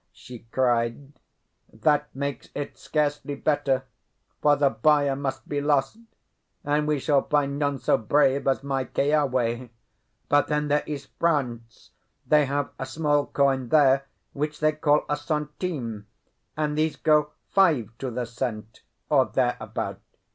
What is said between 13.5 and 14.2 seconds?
there